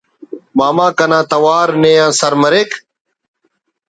ماما 0.57 0.87
کنا 0.97 1.19
توار 1.29 1.69
نے 1.81 1.91
آ 2.05 2.07
سر 2.19 2.33
مریک 2.41 2.71